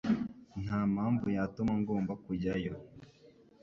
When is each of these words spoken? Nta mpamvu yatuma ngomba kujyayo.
Nta 0.63 0.79
mpamvu 0.93 1.25
yatuma 1.35 1.73
ngomba 1.81 2.13
kujyayo. 2.23 2.73